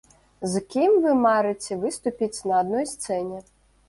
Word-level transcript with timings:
З 0.51 0.59
кім 0.75 0.95
вы 1.03 1.11
марыце 1.25 1.77
выступіць 1.83 2.43
на 2.53 2.57
адной 2.61 2.89
сцэне? 2.93 3.43